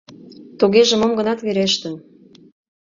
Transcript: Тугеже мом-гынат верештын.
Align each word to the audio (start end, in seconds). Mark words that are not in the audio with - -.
Тугеже 0.59 0.95
мом-гынат 0.97 1.39
верештын. 1.45 1.93